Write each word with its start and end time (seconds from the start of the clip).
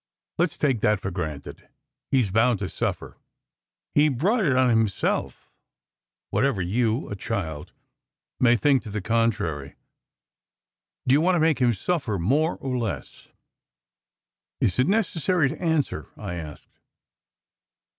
Let 0.39 0.49
s 0.49 0.57
take 0.57 0.81
that 0.81 0.99
for 0.99 1.11
granted. 1.11 1.69
He 2.09 2.21
s 2.21 2.31
bound 2.31 2.57
to 2.57 2.69
suffer. 2.69 3.17
He 3.93 4.09
brought 4.09 4.43
it 4.45 4.55
on 4.55 4.69
himself, 4.71 5.51
whatever 6.31 6.59
you 6.59 7.07
a 7.09 7.15
child 7.15 7.71
may 8.39 8.55
think 8.55 8.81
to 8.81 8.89
the 8.89 8.99
contrary. 8.99 9.75
Do 11.07 11.13
you 11.13 11.21
want 11.21 11.35
to 11.35 11.39
make 11.39 11.59
him 11.59 11.71
suffer 11.75 12.17
more 12.17 12.57
or 12.57 12.79
less?" 12.79 13.27
"Is 14.59 14.79
it 14.79 14.87
necessary 14.87 15.49
to 15.49 15.61
answer?" 15.61 16.07
I 16.17 16.33
asked. 16.33 16.79